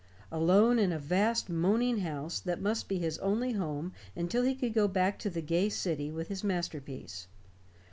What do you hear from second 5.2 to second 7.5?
the gay city with his masterpiece.